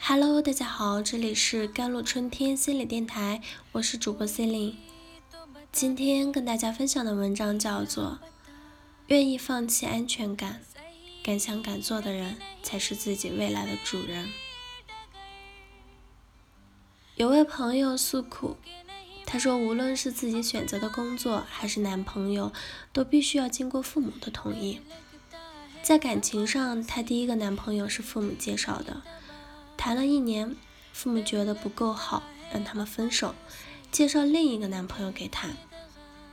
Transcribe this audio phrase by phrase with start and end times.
[0.00, 3.40] Hello，大家好，这里是甘露春天心理电台，
[3.72, 4.78] 我是主播 c e l i n e
[5.70, 8.18] 今天跟大家分享的文章叫做
[9.06, 10.60] 《愿意放弃安全感，
[11.22, 14.26] 敢想敢做的人才是自己未来的主人》。
[17.16, 18.56] 有位朋友诉苦，
[19.26, 22.52] 他说，无论是自己选择的工作，还是男朋友，
[22.92, 24.80] 都必须要经过父母的同意。
[25.90, 29.02] 在感情上，她第一个男朋友是父母介绍的，
[29.76, 30.54] 谈了一年，
[30.92, 32.22] 父母觉得不够好，
[32.52, 33.34] 让他们分手，
[33.90, 35.48] 介绍另一个男朋友给她，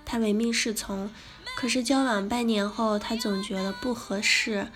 [0.05, 1.09] 她唯命是从。
[1.55, 4.67] 可是交往半年后，她总觉得不合适，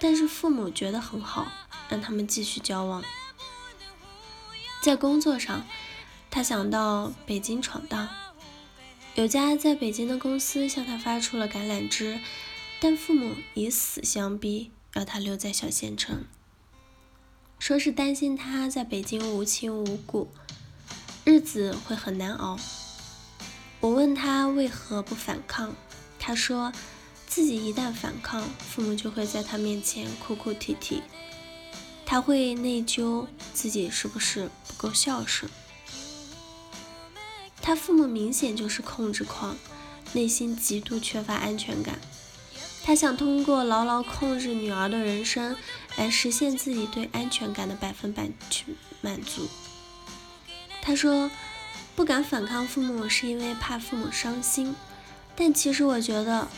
[0.00, 1.52] 但是父母觉得很好，
[1.90, 3.04] 让他们继续交往。
[4.80, 5.66] 在工作上，
[6.30, 8.08] 她想到北京闯荡，
[9.16, 12.18] 有家在北京的公司向她发出了橄榄枝。
[12.82, 16.24] 但父母以死相逼，要他留在小县城，
[17.58, 20.30] 说是担心他在北京无亲无故，
[21.24, 22.58] 日子会很难熬。
[23.80, 25.74] 我问他为何不反抗，
[26.18, 26.72] 他说
[27.26, 31.02] 自己一旦反抗，父母就会在他面前哭哭啼啼，
[32.06, 35.50] 他会内疚自己是不是不够孝顺。
[37.60, 39.54] 他父母明显就是控制狂，
[40.14, 42.00] 内心极度缺乏安全感。
[42.82, 45.56] 他想通过牢牢控制女儿的人生，
[45.96, 49.48] 来实现自己对安全感的百分百去满足。
[50.82, 51.30] 他说，
[51.94, 54.74] 不敢反抗父母是因为怕父母伤心，
[55.36, 56.48] 但其实我觉得，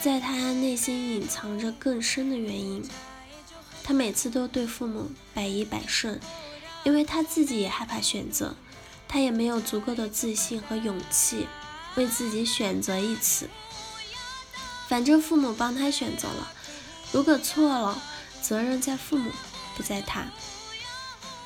[0.00, 2.84] 在他内心隐藏着更深的原因。
[3.84, 6.20] 他每次都对父母百依百顺，
[6.84, 8.56] 因为他自己也害怕选择，
[9.08, 11.46] 他也没有足够的自信和勇气
[11.94, 13.48] 为自己选择一次。
[14.92, 16.52] 反正父母帮他选择了，
[17.12, 17.98] 如果错了，
[18.42, 19.30] 责任在父母，
[19.74, 20.26] 不在他。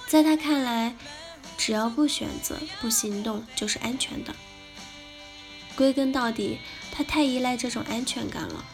[0.09, 0.97] 在他看来，
[1.57, 4.35] 只要不选择、不行动，就是安全的。
[5.77, 6.59] 归根到底，
[6.91, 8.65] 他太依赖这种安全感了。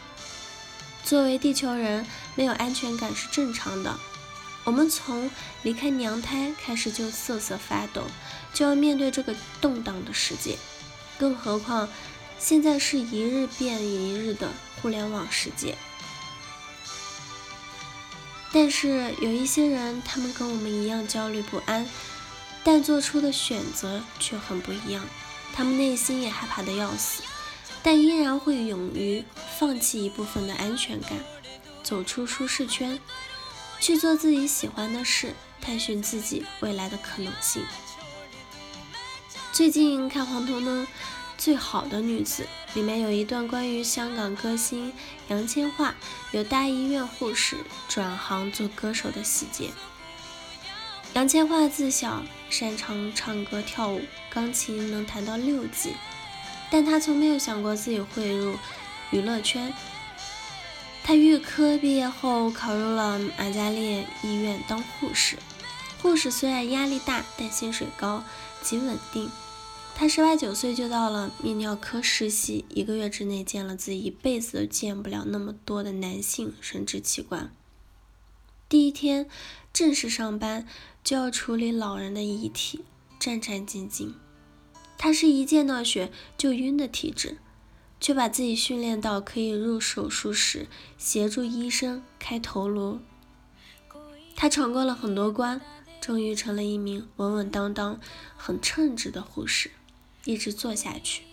[1.03, 2.03] 作为地球人，
[2.33, 3.95] 没有安全感是正常的。
[4.63, 5.29] 我们从
[5.61, 8.01] 离开娘胎开始就瑟瑟发抖，
[8.55, 10.57] 就要面对这个动荡的世界，
[11.19, 11.87] 更何况。
[12.43, 15.77] 现在是一日变一日的互联网世界，
[18.51, 21.87] 但是有一些人，他们跟我们一样焦虑不安，
[22.61, 25.05] 但做出的选择却很不一样。
[25.53, 27.23] 他们内心也害怕的要死，
[27.81, 29.23] 但依然会勇于
[29.57, 31.13] 放弃一部分的安全感，
[31.81, 32.99] 走出舒适圈，
[33.79, 37.63] 去做自己喜欢的事，探寻自己未来的可能性。
[39.53, 40.85] 最近看黄彤彤。
[41.43, 44.93] 最好的女子里面有一段关于香港歌星
[45.27, 45.91] 杨千嬅
[46.31, 47.57] 由大医院护士
[47.89, 49.69] 转行做歌手的细节。
[51.15, 53.99] 杨千嬅自小擅长唱歌跳舞，
[54.29, 55.97] 钢琴能弹到六级，
[56.71, 58.55] 但她从没有想过自己会入
[59.11, 59.73] 娱乐圈。
[61.03, 65.37] 她预科毕业后考入了马嘉烈医院当护士，
[66.01, 68.23] 护士虽然压力大，但薪水高，
[68.61, 69.29] 极稳定。
[69.95, 77.55] 他十八九岁就到了泌尿科实习，一个月之内见了自己一辈子都见不了那么多的男性生殖器官。
[78.67, 79.29] 第一天
[79.71, 80.67] 正式上班
[81.03, 82.83] 就要处理老人的遗体，
[83.17, 84.13] 战战兢兢。
[84.97, 87.37] 他是一见到血就晕的体质，
[88.01, 90.67] 却把自己训练到可以入手术室
[90.97, 92.99] 协助医生开头颅。
[94.35, 95.61] 他闯过了很多关，
[96.01, 97.99] 终于成了一名稳稳当当、
[98.35, 99.71] 很称职的护士。
[100.25, 101.23] 一直做下去，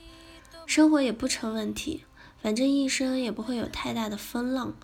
[0.67, 2.05] 生活也不成问题，
[2.43, 4.75] 反正一生也不会有太大的风浪。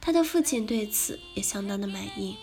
[0.00, 2.36] 他的父亲对此也相当的满意。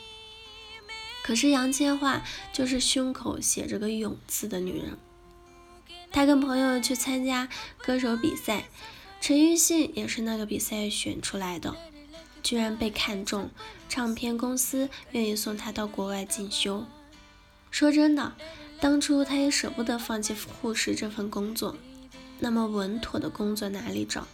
[1.24, 2.22] 可是杨千嬅
[2.52, 4.98] 就是胸口写着个勇字的女人。
[6.12, 8.66] 她跟朋友去参加歌手比赛，
[9.22, 11.76] 陈奕迅也是那个比赛选出来的，
[12.44, 13.50] 居然被看中，
[13.90, 16.86] 唱片公司愿意送他到国外进修。
[17.72, 18.36] 说真的。
[18.84, 21.78] 当初他也舍不得放弃护士这份工作，
[22.40, 24.28] 那么稳妥的工作哪里找？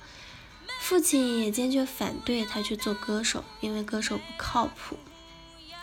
[0.79, 4.97] 父亲也坚决反对他去做歌手，因为歌手不靠谱。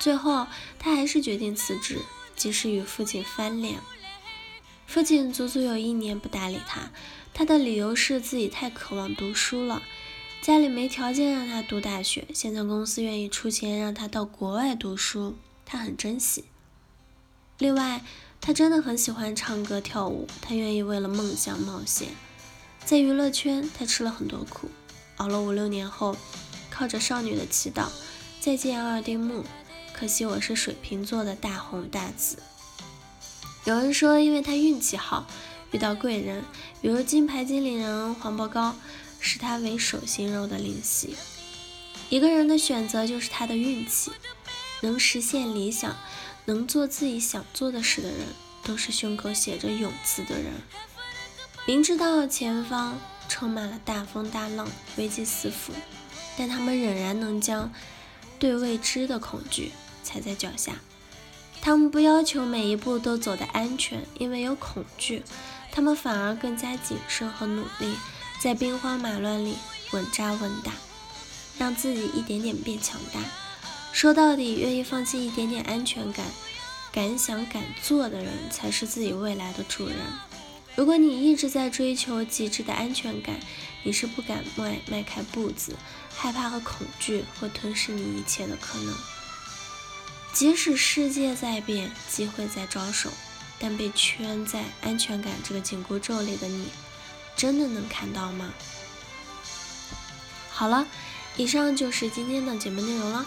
[0.01, 0.49] 最后
[0.81, 2.01] 他还是决定辞职，
[2.35, 3.79] 及时与父亲翻脸。
[4.85, 6.91] 父亲足足有一年不搭理他，
[7.33, 9.81] 他的理由是自己太渴望读书了，
[10.43, 16.47] 家里没条件让他读大学，现在公司愿意出钱让他到国外读书，他很珍惜。
[17.59, 18.03] 另外。
[18.41, 22.09] 他真的很喜欢唱歌跳舞，他愿意为了梦想冒险。
[22.85, 24.71] 在娱乐圈，他吃了很多苦，
[25.17, 26.17] 熬了五六年后，
[26.71, 27.87] 靠着少女的祈祷，
[28.41, 29.45] 再见二丁目，
[29.93, 32.37] 可惜我是水瓶座的大红大紫。
[33.65, 35.27] 有人说，因为他运气好，
[35.73, 36.45] 遇到贵人，
[36.81, 38.77] 比如金牌经理人黄伯高，
[39.19, 41.17] 视他为手心肉的灵犀。
[42.09, 44.13] 一个人的选择就是他的运气，
[44.83, 45.97] 能实现理想，
[46.47, 48.27] 能做自己想做的事的人，
[48.65, 50.53] 都是胸口写着勇字的人。
[51.67, 52.99] 明知道前方
[53.29, 55.73] 充满了大风大浪、危机四伏，
[56.39, 57.73] 但他们仍然能将
[58.39, 59.73] 对未知的恐惧
[60.03, 60.77] 踩在脚下。
[61.61, 65.25] 他们不要求每一步都走得安全，因为有恐惧，
[65.73, 67.97] 他们反而更加谨慎和努力，
[68.41, 69.57] 在兵荒马乱里
[69.91, 70.71] 稳扎稳打，
[71.59, 73.21] 让自己一点点变强大。
[73.97, 76.27] 说到底，愿意放弃一点点安全感、
[76.93, 79.97] 敢想敢做的人，才是自己未来的主人。
[80.75, 83.41] 如果你一直在追求极致的安全感，
[83.85, 85.75] 你是不敢迈迈开步子，
[86.15, 88.95] 害怕和恐惧会吞噬你一切的可能。
[90.35, 93.11] 即使世界在变，机会在招手，
[93.59, 96.69] 但被圈在安全感这个紧箍咒里的你，
[97.35, 98.53] 真的能看到吗？
[100.51, 100.87] 好了，
[101.39, 103.25] 以上就是今天的节目内容了。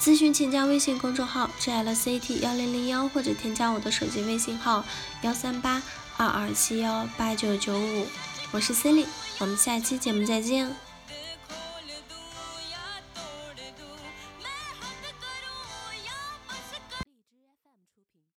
[0.00, 4.84] 咨询请加微信公众号 jlct 幺零零幺，或者添加我的手机微信号
[5.22, 5.82] 幺三八。
[6.18, 8.06] 二二七幺八九九五，
[8.50, 10.85] 我是 c e l i n e 我们下期节目再见。